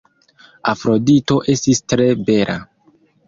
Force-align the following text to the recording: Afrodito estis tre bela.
Afrodito 0.71 1.37
estis 1.55 1.83
tre 1.93 2.09
bela. 2.31 2.57